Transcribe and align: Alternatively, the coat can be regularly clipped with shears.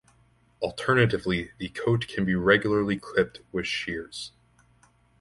Alternatively, 0.63 1.51
the 1.59 1.69
coat 1.69 2.07
can 2.07 2.25
be 2.25 2.33
regularly 2.33 2.97
clipped 2.97 3.41
with 3.51 3.67
shears. 3.67 4.31